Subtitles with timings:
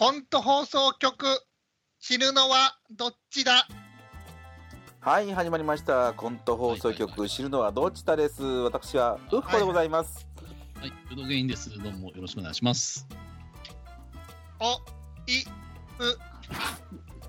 [0.00, 1.26] コント放送局
[2.00, 3.68] 知るのはどっちだ？
[5.02, 6.14] はい、始まりました。
[6.14, 8.42] コント放送局、はいはいはい知るのはどっちだです。
[8.42, 10.26] 私は、ウッコでございます。
[10.80, 11.68] はい、ルドゲインです。
[11.78, 13.06] どうもよろしくお願いします。
[14.58, 14.72] お
[15.30, 15.42] い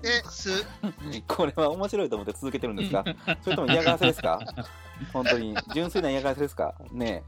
[0.02, 0.64] です
[1.28, 3.04] これは面白いと思って続けてるんですか？
[3.44, 4.40] それとも嫌がらせですか？
[5.12, 6.74] 本当に、純粋な嫌がらせですか？
[6.90, 7.22] ね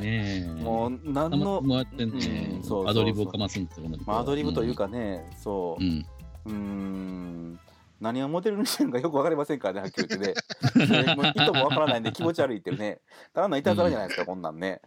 [0.00, 0.62] ねえ、え。
[0.62, 6.06] もう、何の、こうやってねアドリブをかますんですよ、まあアドリブというかね、そうう、ん。
[6.46, 7.60] うーん、
[8.00, 10.34] 何をモデルにしてるのかよくわかりませんからね、はっきり言ってね。
[11.34, 13.00] 意図もわからないんで気持ち悪いっていうね。
[13.34, 14.80] ただのいたずらじゃないですか、こんなんね。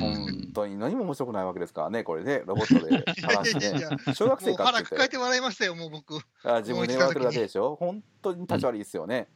[0.00, 3.86] 本当に何も面白くないわけですからね、これね、ロボットで話して。
[4.14, 4.84] 小学生かって言って。
[4.84, 7.76] 腹抱えて笑いましたよもう僕あ自分で笑ってるだけでしょ？
[7.76, 9.28] 本当に立ち悪いですよね。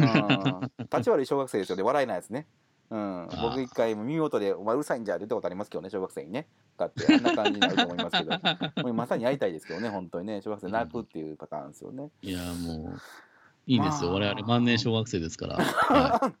[0.00, 2.46] うん、立ち悪い小学生ですよね、笑えないですね。
[2.92, 3.42] うん、ー。
[3.42, 6.46] 僕一回耳元で「お前うるさいんじゃ」って言ったことありますけどね小学生にね。
[6.76, 8.30] だってあんな感じになると思いますけど。
[8.84, 10.42] もうまさに会いたいですけどね本当にね。
[10.42, 12.10] 小学生泣くっていうパターンですよね。
[12.20, 13.00] いや、もう、
[13.66, 14.10] いいですよ。
[14.10, 14.20] まあ。
[14.20, 15.56] 我々万年小学生ですから。
[15.64, 16.32] は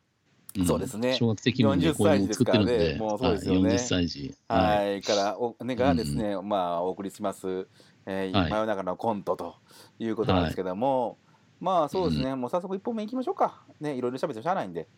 [0.54, 0.60] い。
[0.60, 0.66] ん。
[0.66, 1.14] そうですね。
[1.14, 3.60] 小学生気分でこういう作ってるん40歳ですで、からねもうそうですよね。
[3.60, 3.72] はい。
[3.74, 4.34] 40歳児。
[4.48, 7.66] はい、からおねがですね、まあお送りします、
[8.04, 8.50] えーはい。
[8.50, 9.56] 真夜中のコントと
[9.98, 11.16] いうことなんですけども、
[11.60, 13.64] まあそうですね、もう早速一本目いきましょうか。
[13.80, 14.88] ねいろいろ喋ってしゃあないんで、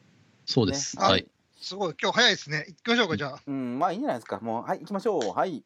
[0.47, 0.99] そうです。
[0.99, 1.05] ね。
[1.05, 1.27] はい。
[1.65, 1.95] すごい。
[2.01, 2.65] 今日早いですね。
[2.69, 3.41] 行きましょうかじゃあ。
[3.47, 4.39] うんまあいいんじゃないですか。
[4.41, 5.37] もうはい行きましょう。
[5.37, 5.65] はい。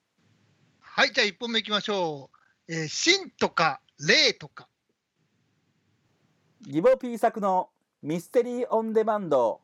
[0.80, 2.30] はいじゃあ1本目いきましょ
[2.68, 2.72] う。
[2.72, 4.68] えー、真とか霊とか。
[6.62, 7.70] ギボピー作の
[8.02, 9.60] ミステリーオンデマンド。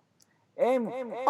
[0.57, 1.25] MOD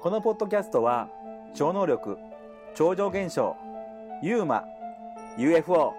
[0.00, 1.08] このポッドキャストは
[1.54, 2.16] 超能力
[2.74, 3.54] 超常現象
[4.20, 4.64] ユーマ
[5.38, 5.94] UFO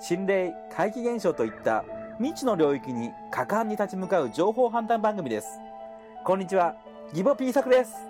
[0.00, 1.84] 心霊怪奇現象といった
[2.18, 5.60] 未知の領域に果敢に立ち向かう情報判断番組です
[6.24, 6.74] こんにちは
[7.12, 8.06] ギボピー作です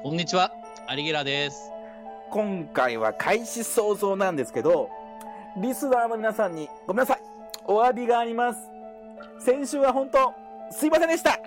[0.00, 0.52] こんにちは。
[0.86, 1.72] アリゲラです。
[2.30, 4.88] 今回は開始早々なんですけど、
[5.56, 7.20] リスナーの皆さんにごめんなさい。
[7.64, 8.60] お詫びがあります。
[9.40, 10.32] 先週は本当、
[10.70, 11.40] すいませんでした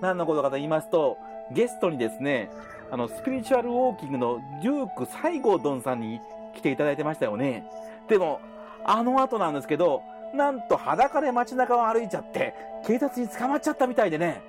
[0.00, 1.18] 何のことかと言いますと、
[1.50, 2.50] ゲストにですね、
[2.92, 6.20] あの、スピリチュアルウォーキングのデューク西郷どんさんに
[6.54, 7.64] 来ていただいてましたよね。
[8.08, 8.40] でも、
[8.84, 10.04] あの後なんですけど、
[10.34, 12.54] なんと裸で街中を歩いちゃって、
[12.86, 14.42] 警察に捕まっちゃったみたいでね。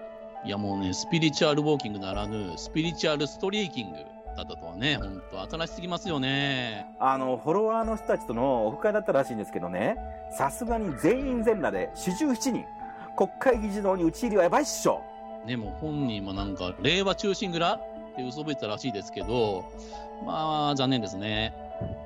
[0.44, 3.98] いやもうね、スピリチュアルウォーキングならぬ、スピリチュアルストリーキング
[4.36, 6.86] だったとはね、本当新しすぎますよね。
[7.00, 9.98] あの、フォロワーの人たちとのオフ会だったらしいんですけどね、
[10.38, 12.66] さすがに全員全裸で四十七人、
[13.16, 15.02] 国会議事堂に打ち入りはやばいっしょ。
[15.46, 17.80] ね、もう本人もなんか、令和中心蔵っ
[18.16, 19.66] て嘘吹いてたらしいですけど、
[20.26, 21.54] まあ、残念ですね。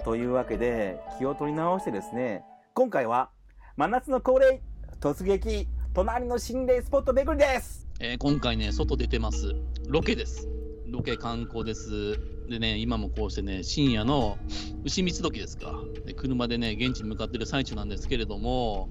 [0.03, 2.43] というわけで、気を取り直してですね、
[2.73, 3.29] 今回は、
[3.77, 4.61] 真夏の恒例、
[5.01, 9.53] 突撃、隣の心霊スポット巡りですえー今回ね、外出てます。
[9.89, 10.47] ロケです。
[10.87, 12.17] ロケ観光です。
[12.47, 14.37] でね、今もこうしてね、深夜の
[14.85, 15.73] 牛三つ時ですか。
[16.05, 18.87] で車でね、現地に向かってる最中なんですけれども、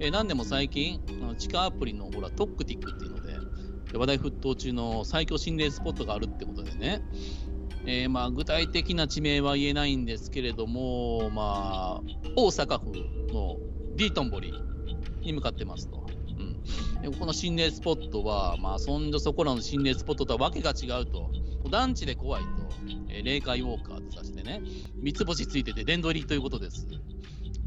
[0.00, 3.34] えー何でも最近、あの地下アプリのほら、トックティックっていうので、
[3.92, 7.02] で話題沸騰中の最強心霊スポットがあるってことでね、
[7.86, 12.02] えーまあ、具体的な地名は言えないんですけれども、まあ、
[12.34, 13.58] 大阪府の
[13.96, 14.52] ディートンボリ
[15.20, 16.06] に向かってますと。
[16.38, 16.62] うん
[17.02, 21.30] でこの心霊スポットは、まあ、そんじょそこらの心霊スポットとはわけが違うと。
[21.70, 22.48] 団地で怖いと、
[23.08, 24.60] えー霊界ウォーカーって指してね、
[25.02, 26.86] 三つ星ついてて殿取りということです。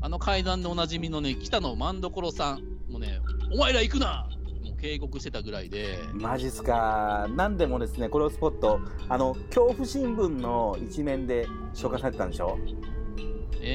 [0.02, 3.20] あの階段でおなじみのね、北野万所さんもね、
[3.54, 4.30] お前ら行くな
[4.64, 7.28] もう警告してたぐらいで、マジっすか。
[7.36, 8.80] なんでもですね、このスポット、
[9.10, 12.58] あの、恐怖新聞の一面で紹介されてたんでしょ？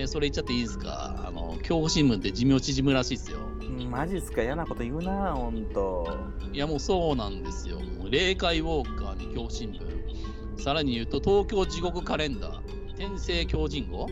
[0.03, 1.25] えーそれ言っちゃっていいですか？
[1.27, 3.39] あの、恐怖新聞って寿命縮むらしいですよ。
[3.61, 4.43] うんマジっすか？
[4.43, 6.19] 嫌なこと言うなほんと。
[6.53, 7.79] いやもうそうなんですよ。
[7.79, 10.61] もう霊界ウォーカーに恐怖新聞。
[10.61, 14.09] さらに言うと東京地獄カレンダー、天聖狂人語、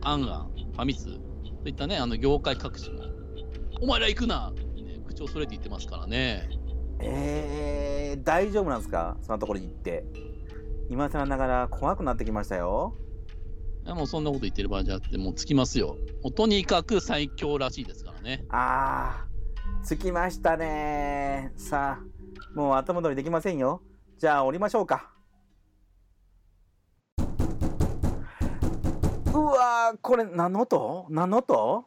[0.00, 1.18] アンアン、ファミ通
[1.62, 3.02] といったね、あの業界各地も、
[3.82, 6.48] お前ら行くなってね、口をそれて言ってますからね。
[7.00, 9.16] えー、大丈夫なんですか？
[9.22, 10.04] そんなところに行って。
[10.90, 12.94] 今更ながら怖くなってきましたよ。
[13.94, 15.96] もうそんなこと言ってる場合じゃなくて、もうつきますよ。
[16.22, 18.44] もうとにかく最強らしいですからね。
[18.50, 23.82] あー、着きましたねさあ、もう後戻りできませんよ。
[24.18, 25.10] じゃあ降りましょうか。
[29.32, 31.06] うわー、これ何の音？
[31.10, 31.84] 何の音？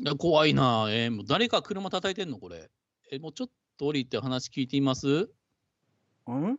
[0.00, 2.70] いや怖いなえーもう誰か車叩いてんのこれ。
[3.10, 3.48] えーもうちょっ
[3.78, 5.30] と降りて話聞いてみます？
[6.30, 6.58] ん？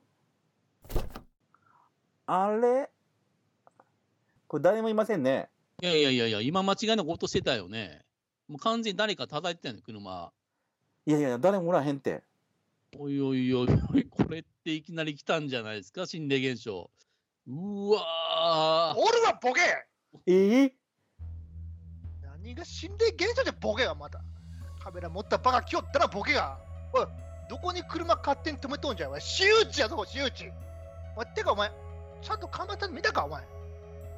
[2.25, 2.89] あれ？
[4.49, 5.47] これ誰もいませんね。
[5.79, 8.01] いやいやいやいや、今間違いなく音してたよね。
[8.47, 10.31] もう完全に誰か叩いてたよね、車。
[11.05, 12.23] いやいや、誰もおらへんって。
[12.97, 16.89] おいおいおいおい、これっていきなり来たんじゃないですか、心霊現象。
[17.47, 19.61] うわー俺はボケ
[20.25, 20.75] ええ
[22.23, 24.19] 何が心霊現象でボケがまた。
[24.83, 26.57] カメラ持ったバカ来よったらボケが。
[26.91, 27.05] おい、
[27.47, 29.09] どこに車勝手に止めとんじゃん。
[29.09, 30.51] お前、私有地やぞ、私有地。
[31.15, 31.71] お前、てかお前、
[32.23, 33.58] ちゃんと看板見たか、お前。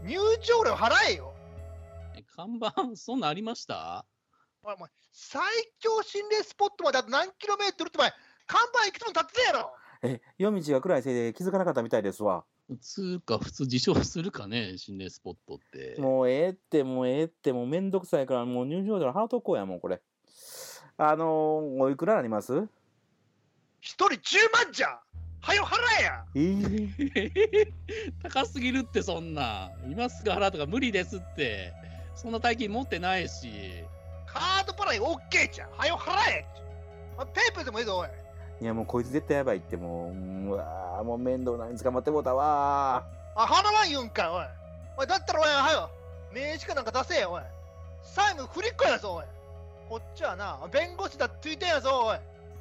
[0.03, 1.33] 入場料払えよ。
[2.15, 4.06] え看板、そんなんありました？
[4.63, 5.42] お前、お前最
[5.80, 8.12] 強心霊スポットまであと何キロメートルってお前、
[8.48, 9.74] 看板いくつも立ってたやろ。
[10.03, 12.44] え、夜道が暗いせいで気づかなかったみたいですわ。
[12.81, 15.95] つうか、普通自称するかね、心霊スポットって。
[16.00, 20.01] もうええって、もうええって、もうめんどくさいから、もう入場料払うとこうや、もうこれ。
[20.97, 21.27] あのー、
[21.81, 22.68] おいくらなります？
[23.81, 25.00] 一人10万じゃん。
[25.41, 26.25] はよ払えや。
[26.35, 27.73] ええ
[28.23, 29.71] 高すぎるって、そんな。
[29.89, 31.73] 今すぐ払うとか無理ですって。
[32.15, 33.83] そんな大金持ってないし。
[34.27, 35.71] カード払い OK じゃん。
[35.71, 36.45] はよ払え。
[37.33, 38.09] ペーペーでもいいぞ、おい。
[38.61, 43.03] いや、もうこいつ絶対やばいって、もう、うわーもう面倒なに捕まってもうたわ
[43.35, 44.45] あ、払わん言うんかい、おい。
[44.97, 45.89] おい、だったらおい、はよ。
[46.31, 47.44] 名刺かなんか出せよ、おい。
[48.03, 49.25] 債務振りっ子やぞ、おい。
[49.89, 52.19] こっちはな、弁護士だってついてんやぞ、おい。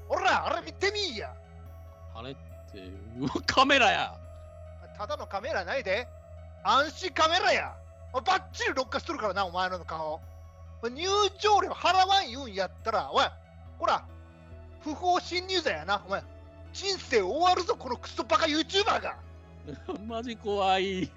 [0.09, 1.35] ほら、あれ見てみいや。
[2.15, 2.35] あれ
[2.71, 4.15] って、うわ、カメラや。
[4.97, 6.07] ただのカメラないで。
[6.63, 7.75] 暗視カメラや。
[8.13, 10.21] おいバッチリ録画しとるからな、お前の顔。
[10.83, 11.07] 入
[11.39, 13.25] 場料払わん言うんやったら、おい、
[13.79, 14.05] ほら、
[14.83, 16.23] 不法侵入罪やな、お前。
[16.73, 19.17] 人生終わるぞ、このクソバカ YouTuber が。
[20.07, 21.11] マジ怖い。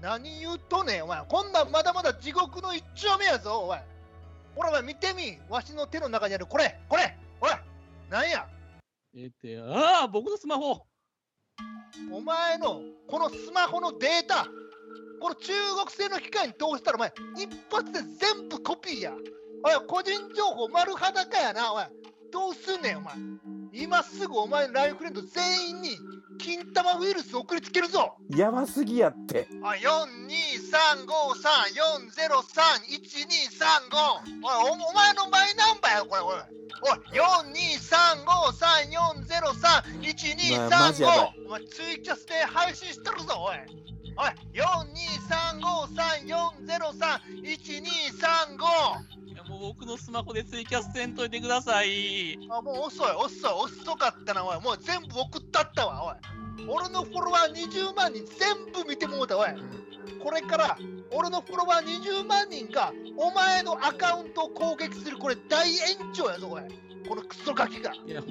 [0.00, 1.24] 何言うとねんお前。
[1.24, 3.78] こんなんまだまだ地獄の一丁目やぞ、おい。
[4.54, 5.38] ほら、お前見てみ。
[5.48, 7.60] わしの手の中にあるこれ、これ、ほら、
[8.10, 8.46] なんや？
[9.16, 10.86] えって、ああ、僕のスマホ。
[12.10, 14.44] お前のこのスマホのデータ、
[15.20, 19.12] この中国製の機械に通したら、お前、一発で全部コピーや。
[19.62, 21.84] おい、個人情報丸裸やな、おい。
[22.32, 23.14] どうすんねん、お前。
[23.72, 25.90] 今すぐお前のライフフレンド全員に
[26.38, 28.16] 金玉ウイルス送りつけるぞ。
[28.30, 29.48] やばすぎやって。
[29.62, 30.34] あ、4、2、
[30.70, 34.42] 3、5、3、4、0、3、1、2、3、5。
[34.42, 36.36] おい、おお前のマイナンバーや、これ、おい。
[36.82, 41.46] おい、4、2、3、5、3、4、0、3、1、2、まあマ3、ジやばい5。
[41.46, 43.56] お前、ツイキャスで配信してるぞ、おい。
[44.16, 49.26] おい、4、2、3、5、3、4、0、3、1、2、3、5。
[49.26, 52.38] いやもう僕のスマホでツイキャスせんといてください。
[52.48, 54.60] あ、もう遅い、遅い、遅かったな、おい。
[54.60, 56.68] もう全部送ったったわ、おい。
[56.68, 59.48] 俺のフォロワー20万人全部見てもうた、おい。
[60.22, 60.78] これから、
[61.10, 65.66] 俺のフォロワー20万人が、お前のアカウントを攻撃する、これ大
[65.98, 66.62] 炎上やぞ、おい。
[67.06, 67.92] このクソガキが。
[68.06, 68.26] いや、も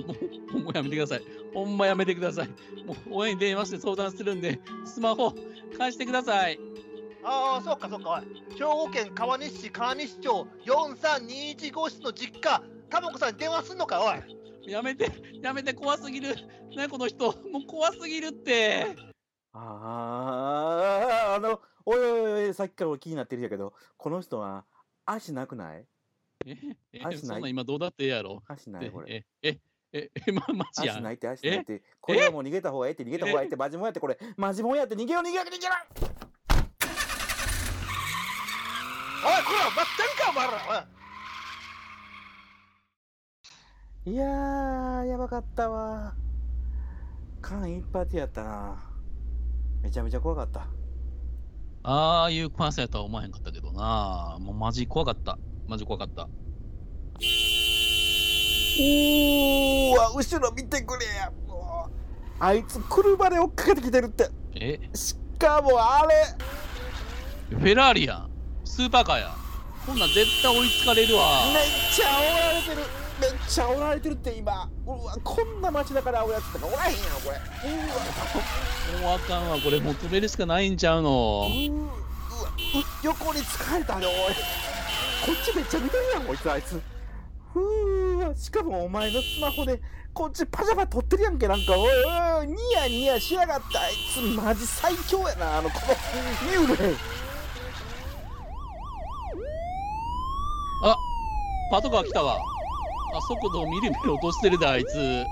[0.54, 1.24] う、もうやめてください。
[1.54, 2.48] ほんまやめてください。
[2.86, 5.34] もう、親に電話して相談するんで、スマホ
[5.78, 6.60] 返してください。
[7.24, 8.56] ああ、そうか、そうか、おい。
[8.56, 14.14] 兵庫県川西市川西町4321号室の実家、タバコさんに電話すんのか、お
[14.68, 14.72] い。
[14.72, 15.10] やめて、
[15.42, 16.36] やめて、怖すぎる。
[16.76, 18.88] なこの人、もう怖すぎるって。
[19.54, 24.66] ああ、あの、おいおいおい、さっきから俺気になってるんやけど、この人は
[25.06, 25.86] 足なくない？
[26.46, 26.58] え、
[26.94, 28.44] え、そんなん今どうだってええやろ。
[28.48, 28.92] 足ない？
[28.92, 29.26] これ。
[29.42, 29.60] え、え、
[29.94, 30.98] え、え、ま、マジやん。
[30.98, 31.82] 足ないって足ないって。
[32.02, 34.18] これはもう逃げた方がええって逃げた方がええってマジモンやってこれ。
[34.36, 35.74] マジモンやって逃げよう逃げよう逃げろ
[39.26, 40.88] おい、これは待ってるか、お前ら。
[44.06, 44.14] おい。
[44.14, 46.14] いやー、やばかったわ。
[47.42, 48.84] 間一髪やったな。
[49.82, 50.68] めちゃめちゃ怖かった。
[51.84, 54.38] ああいう怖さやとは思わへんかったけどな。
[54.40, 55.38] もうマジ怖かった。
[55.68, 56.28] マジ怖かった。
[58.80, 61.06] おーわ、後ろ見てくれ
[62.40, 64.30] あいつ車で追っかけてきてるって。
[64.56, 67.56] え、しかもあれ。
[67.56, 68.30] フェラーリやん。
[68.66, 69.36] スーパーカーや。
[69.86, 71.46] こんなん絶対追いつかれるわ。
[71.54, 72.78] めっちゃ煽られてる
[73.22, 77.38] めっちゃ煽られてるって今うわこんな街だから煽るやつとかおらへんやろこれ
[78.98, 79.60] うわもうあかんわ。
[79.60, 81.48] これもう止めるしかないんちゃうの。
[81.48, 84.14] ううわう横に疲れたねおい
[85.26, 86.82] こっちめっちゃ見てるやんこいつあいつ。
[87.54, 89.82] ふうわしかもお前のスマホで
[90.14, 91.78] こっちパジャマ撮ってるやんけなんか。
[91.78, 91.90] おい
[92.40, 94.20] おいニヤニヤしやがったあいつ。
[94.38, 95.94] マジ最強やなあのこの
[96.52, 96.96] 幽霊。
[100.86, 100.98] あ、
[101.72, 102.38] パトカー来たわ。
[103.16, 105.24] あ、速度をみるみる落としてるで、あいつ。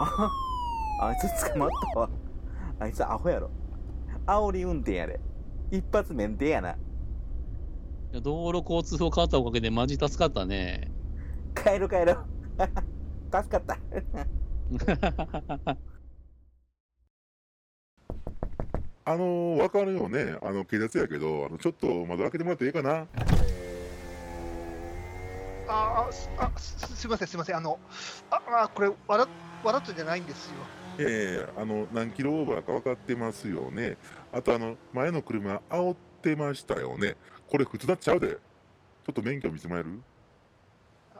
[0.00, 0.30] あ
[1.02, 2.08] あいつ捕まったわ。
[2.80, 3.50] あいつアホやろ。
[4.26, 5.20] 煽り運転やで
[5.70, 6.70] 一発免停やな。
[6.70, 6.76] い
[8.16, 10.90] や道路交通法変わったおかげでマジ助かったね。
[11.54, 12.16] 帰る帰る
[13.32, 13.78] 助かった
[19.08, 20.36] あのー、わかるよね。
[20.42, 23.06] あの、警察やけど、あの、ちょっと窓開けてもらっていいかな？
[25.68, 27.56] ああすあすすいません、すいません。
[27.56, 27.78] あの、
[28.30, 29.28] ああこれ、わら、
[29.62, 30.54] わらっとじゃないんですよ。
[30.98, 33.96] ええあの、何キロオーバーか分かってますよね。
[34.32, 37.16] あと、あの、前の車、煽ってましたよね。
[37.48, 38.28] これ、普通なっちゃうで。
[39.06, 40.00] ちょっと免許見せてもらえる？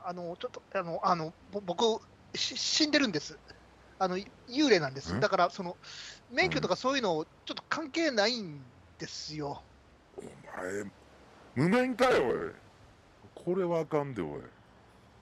[0.04, 2.02] あの、ちょっと、あの、あの、ぼ僕、
[2.34, 3.38] し死んでるんです。
[3.98, 5.14] あの、幽霊なんです。
[5.14, 5.76] んだから、その、
[6.32, 8.60] 免許とかそういうの、ちょっと関係ないん
[8.98, 9.62] ですよ。
[10.16, 10.22] お
[10.58, 10.84] 前、
[11.54, 12.34] 無免かよ、おい。
[13.34, 14.40] これはあかんで、おい。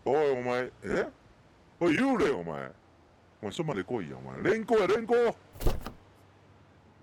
[0.07, 1.07] おい、お前、え？
[1.81, 2.71] おい、幽霊、お前。
[3.43, 4.43] お前、署まで来いや、お前。
[4.43, 5.37] 連行や、連行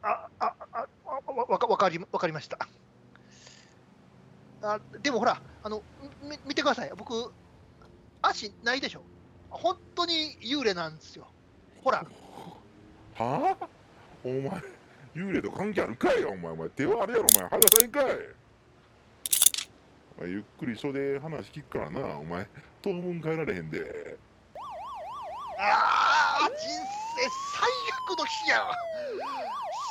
[0.01, 2.67] あ、あ、あ、あわわかわかり、わかりました。
[4.63, 5.81] あ、でもほら、あの、
[6.23, 6.91] み見てください。
[6.95, 7.33] 僕、
[8.21, 9.03] 足ないでしょ。
[9.49, 11.27] 本当に幽霊なんですよ。
[11.83, 12.05] ほら、
[13.17, 13.67] はあ？
[14.23, 14.41] お前、
[15.15, 16.21] 幽霊と関係あるかい？
[16.21, 16.51] よ、お前。
[16.51, 17.49] お前、手はあれやろ、お前。
[17.49, 18.05] 肌さんかい？
[20.17, 22.47] お前、ゆっくり袖話聞くからな、お前。
[22.81, 24.17] 当分帰られへんで。
[25.57, 26.59] ああ、人生
[27.57, 27.69] 最
[28.07, 28.75] 悪の日やわ。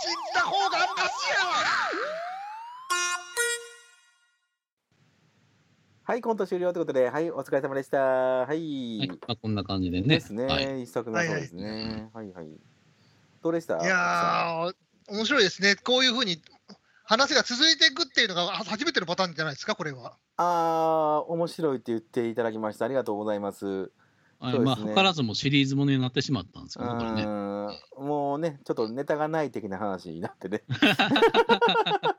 [0.02, 1.52] 死んだ方がマシやわ。
[6.10, 7.98] はい、コント終了ということで、はい、お疲れ様でした。
[7.98, 8.98] はい。
[8.98, 10.08] はい、まあ、こんな感じでね。
[10.08, 10.44] ですね。
[10.46, 12.10] はい、一作目はそうですね。
[12.12, 12.48] はい、はい、
[13.40, 13.80] どうでした？
[13.80, 14.72] いやー、
[15.08, 15.76] 面白いですね。
[15.76, 16.42] こういうふうに
[17.04, 20.16] 話が続いていくっていうのがは初めてのパターンじゃないですか、これは。
[20.36, 22.86] あー、面白いって言っていただきました。
[22.86, 23.66] ありがとうございます。
[23.66, 23.88] はい
[24.40, 27.26] そうですねまあ、図らずもシリーズものになってしまったんですうけどね、
[27.98, 30.62] もうね、ちょっとネタがない的な話になってね。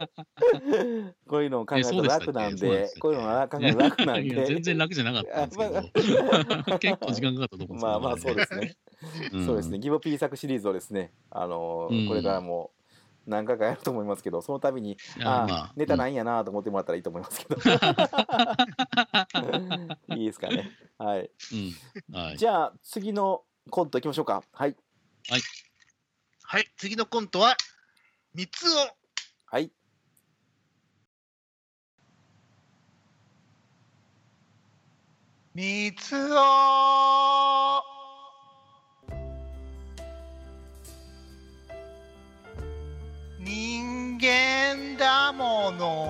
[1.28, 4.62] こういうのを考えると楽なんでこういうのが考えると楽なんいや全で。
[4.62, 5.82] 然楽じゃなかったんですけど、
[6.80, 8.76] 結構時間かかったと思うんですけど、まあまあそうですね。
[9.34, 9.80] うんそうですね。
[9.80, 12.72] ギボピー作シリーズをですね、あのこれからも
[13.26, 17.62] 何回かやると思いますけど、その度に、ああネタないんやなと思ってもらったらいいと思いますけど。
[20.16, 20.72] いいですかね。
[20.98, 21.30] はい。
[22.38, 24.44] じゃあ、次のコントいきましょうか。
[24.52, 24.76] はい。
[26.44, 27.56] はい、次のコントは、
[28.34, 28.72] 三つを。
[29.46, 29.72] はい。
[35.54, 37.84] 三つお。
[43.38, 46.08] 人間だもの。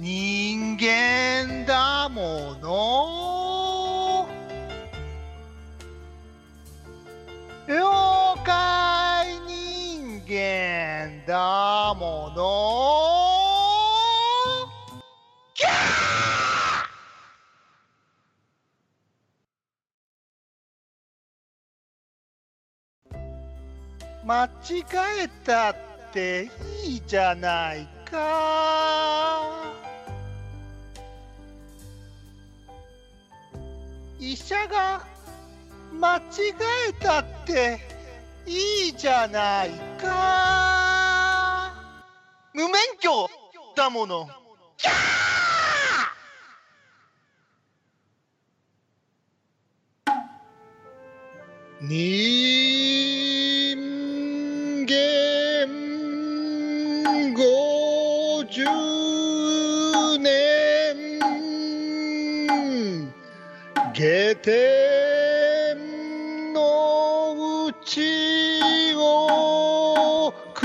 [0.00, 3.21] 人間だもの。
[24.24, 24.48] 間違
[25.24, 25.76] えたっ
[26.12, 26.48] て
[26.84, 29.72] いいじゃないか。
[34.20, 35.04] 医者が
[35.98, 36.22] 間違
[36.88, 37.80] えたって
[38.46, 41.74] いいじゃないか。
[42.54, 43.28] 無免許
[43.74, 44.28] だもの。
[44.76, 52.61] キャー
[64.32, 65.76] 下天
[66.54, 70.62] のうちを比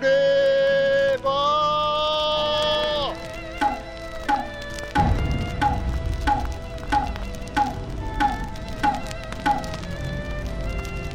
[0.00, 1.28] べれば。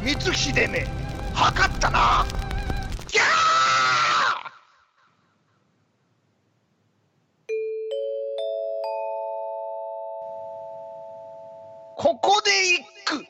[0.04, 0.95] 光秀め。
[12.26, 13.24] こで一句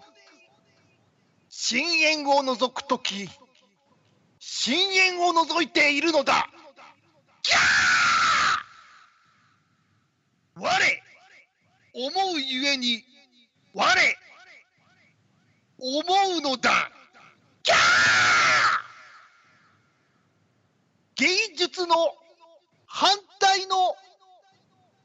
[1.50, 3.28] 深淵を除くとき
[4.38, 6.48] 深淵を除いているのだ。
[7.42, 10.62] ギャー！
[10.62, 10.70] 我！
[11.92, 13.04] 思うゆえに
[13.74, 13.84] 我！
[15.78, 16.02] 思
[16.38, 16.90] うのだ。
[17.62, 17.78] キャー！
[21.16, 21.94] 芸術の
[22.86, 23.10] 反
[23.40, 23.94] 対の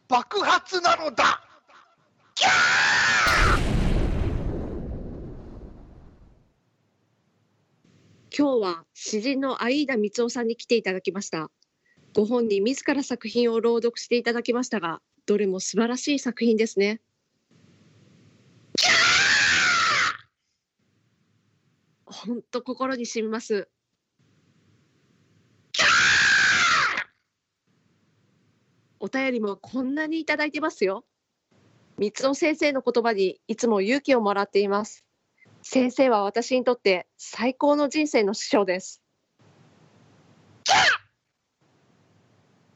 [0.08, 1.44] 爆発なのだ。
[2.36, 3.61] キャー！
[8.38, 11.52] 今日は詩人の相田光夫さんに来ていただきました。
[12.16, 17.02] ご本人自ら作品を朗読していただきましたが、どれも素晴らしい作品ですね。
[22.06, 23.68] 本当心に染みます。
[29.02, 31.04] お便りもこんなにいただいてますよ。
[31.98, 35.04] 三尾先生の言葉にいつも勇気をもらっています。
[35.64, 39.02] 先生は私にとって最高の人生の師匠です。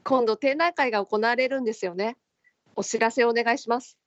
[0.04, 2.16] 今度展覧会が行われるんですよね。
[2.76, 3.98] お知らせお願いします。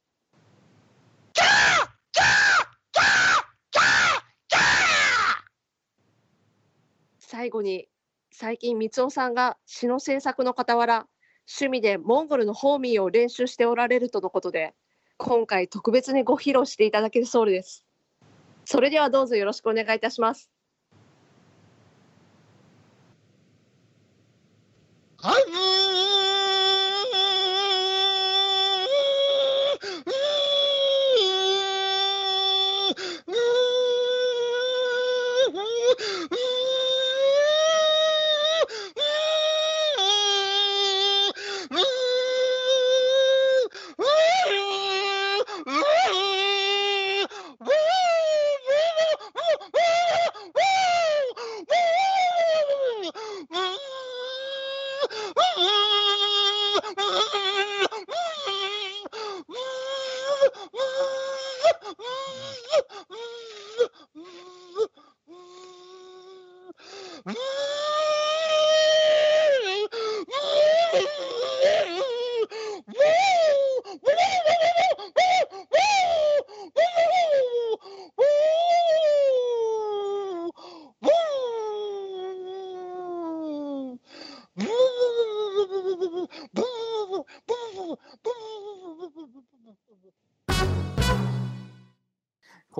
[7.19, 7.87] 最後に
[8.31, 11.07] 最近三尾さんが詩の制作の傍ら
[11.47, 14.73] 趣味でモンゴルのホーミーを練習しておられるとのことで
[15.17, 17.85] 今回特別にご披露していただけるそうです
[18.71, 20.51] それではどうぞよろしくお願いいたします。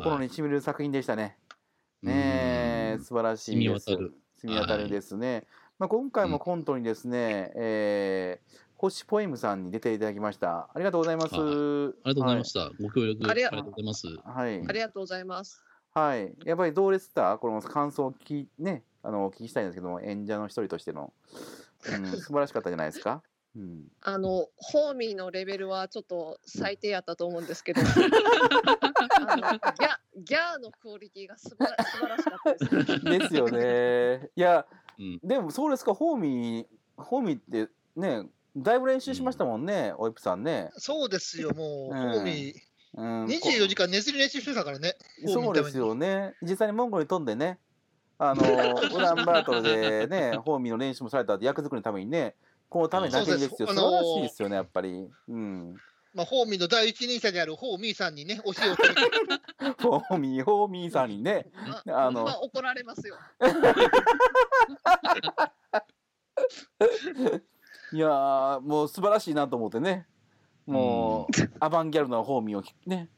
[0.02, 1.38] 心にしみる作品でしたね。
[2.02, 3.90] ねえ、うん素晴らしいです。
[3.90, 4.14] 渡る。
[4.38, 5.46] 染み渡るですね。
[5.78, 10.70] まあ、今回もコントにですね、えー星ポエムさんに出ていただきました。
[10.74, 11.36] ありがとうございます。
[11.36, 12.72] あありがとうございました。
[12.82, 14.08] ご協力あありがりがとうございます。
[14.08, 14.66] はい。
[14.66, 15.62] ありがとうございます
[15.94, 16.34] はい。
[16.46, 21.12] やっぱりどうでしたこの感想を聞き、ね、あの、お聞きしたいんですけども、演者の一人としての、
[21.92, 23.22] うん、素晴らしかったじゃないですか。
[23.56, 23.88] うん。
[24.02, 27.82] あのホーミーのレベルはちょっと最低やったと思うんですけど
[29.28, 34.30] あのギャギャーのクオリティが素晴ら素晴らしかったですですよね。
[34.36, 34.66] いや、
[34.98, 35.20] うん。
[35.24, 40.70] でもそうですか、ホーミー、ホーミーってね、だいぶ練習しましたもんね、おいぷさんね。
[40.78, 42.54] そうですよ、もう、うんホーミ
[42.96, 44.96] うん、ー、24時間寝ずに練習してたからね。
[45.28, 46.34] そうですよね。
[46.42, 47.60] 実際にモンゴルに飛んでね、
[48.18, 52.36] あの、ウランバートルでね、ホーミーの練習もされたって役作りのためにね、
[52.70, 53.62] このためだけにです。
[53.62, 53.68] よ。
[53.68, 55.10] 素晴らしいですよね、やっぱり。
[55.28, 55.76] うん。
[56.14, 59.02] まあ、ホーミーの第一人者であるホーミーさんにね、教えを請けて
[59.84, 61.46] ホーミー、ホーミーさんにね、
[61.86, 63.16] まあのまあ怒られますよ。
[67.92, 70.08] いやー、もう素晴らしいなと思ってね、
[70.66, 71.28] もう、
[71.60, 73.10] アバンギャルドなホーミーをね、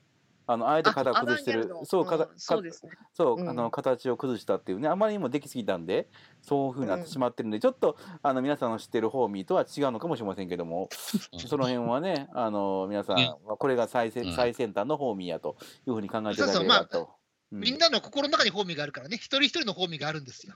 [0.47, 1.69] あの、あえて型を崩してる。
[1.83, 2.91] そう、かんそうですね。
[3.13, 3.49] そう、うん。
[3.49, 6.09] あの形を崩したっていうねあまりにもできすぎたんで
[6.41, 10.89] そういうふうになってしまってるんで、ちょっとあの皆さんの知ってるホーミーとは違うのかもしれませんけども
[11.37, 13.17] その辺はねあの皆さん
[13.57, 14.35] これが最先,、うん。
[14.35, 17.11] 最先端のホーミーやというふうに考えていただければと。
[17.51, 17.59] うん。
[17.59, 20.55] みんなの心の中にホーミーがあるからね、一人一人のホーミーがあるんですよ。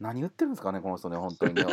[0.00, 1.64] 何言ってるんですかねこの人ね本当にね。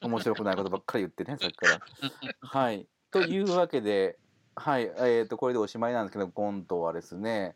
[0.00, 1.80] 面白くないことばっかり言ってねさっきから。
[2.40, 2.86] はい。
[3.10, 4.18] というわけで
[4.56, 7.54] はいえー、とこれでおしまいなんですけどコントはですね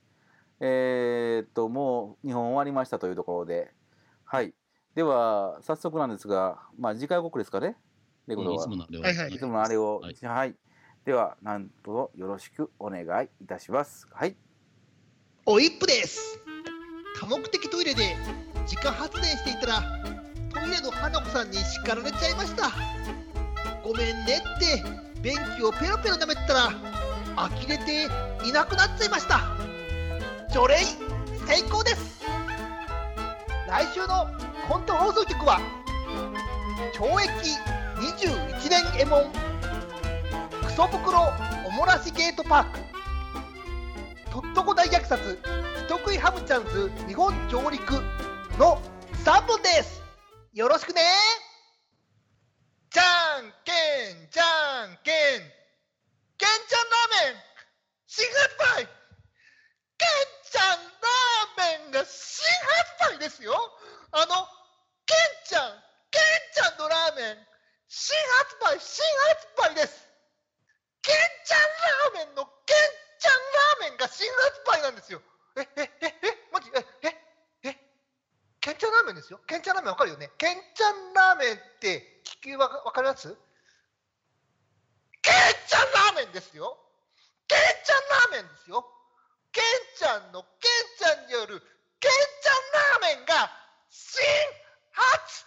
[0.60, 3.72] えっ、ともう2本終わりましたというところで。
[4.24, 4.54] はい。
[4.94, 7.76] では早速なんですがまあ次回予告ですかね。
[8.26, 9.38] ということはいつものあれはいはいい。
[9.38, 10.00] つものあれを。
[10.00, 10.26] はい。
[10.26, 10.54] はい、
[11.04, 14.06] ではなんとよろしくお願いいたします。
[14.10, 14.36] はい。
[15.46, 16.40] おいっぷです。
[17.20, 18.16] 多目的トイレで
[18.62, 19.82] 自家発電していたら、
[20.52, 22.70] トイレの花子さんに叱られちゃいました。
[23.84, 24.82] ごめんねって、
[25.24, 26.70] 便器をペロペロ舐めてたら、
[27.34, 28.04] 呆れて
[28.46, 29.40] いなくなっちゃいました。
[30.52, 30.76] 除霊
[31.46, 32.20] 成功です。
[33.66, 34.28] 来週の
[34.68, 35.60] コント放送局は、
[36.92, 37.32] 懲役
[38.20, 39.32] 21年エモン、
[40.62, 41.32] クソ袋
[41.66, 42.78] おもらしゲートパーク。
[44.30, 45.38] とっとこ大虐殺
[45.86, 47.92] 人食いハムチャンズ日本上陸
[48.58, 48.82] の
[49.24, 50.02] 3本です
[50.52, 51.00] よろしくね
[52.90, 53.02] じゃ
[53.40, 53.72] んけ
[54.12, 55.40] んじゃんけん
[56.36, 57.42] けんちゃんラーメン
[58.06, 58.88] 新発売
[59.96, 60.08] けん
[60.44, 62.44] ちゃんラーメンが新
[63.00, 63.56] 発売ですよ
[64.12, 64.44] あの
[65.08, 65.18] けん
[65.48, 65.72] ちゃん
[66.12, 67.36] けんちゃんのラーメン
[67.88, 68.12] 新
[68.60, 69.00] 発売新
[69.64, 70.04] 発売です
[71.00, 71.16] けん
[71.48, 72.76] ちゃんラーメンのけん
[73.20, 75.20] ちゃんラーメンが新発売なんですよ。
[75.56, 77.08] え、え、え、え、マジえ、
[77.62, 77.76] え、え、
[78.60, 79.40] けんちゃんラーメンですよ。
[79.46, 80.30] けんちゃんラーメンわかるよね。
[80.38, 83.36] けんちゃんラーメンって聞きわかわかります？
[85.24, 85.34] ケン
[85.66, 85.80] ちゃん
[86.14, 86.76] ラーメンですよ。
[87.48, 88.84] ケンちゃんラーメンですよ。
[89.52, 89.64] ケン
[89.96, 91.60] ちゃんのケンちゃんによる
[91.98, 93.50] ケンちゃんラーメンが
[93.88, 94.20] 新
[94.92, 95.46] 発